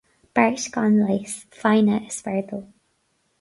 Beart 0.35 0.65
gan 0.75 0.95
leigheas, 1.05 1.35
foighne 1.59 1.97
is 2.07 2.19
fearr 2.25 2.43
dó. 2.49 2.61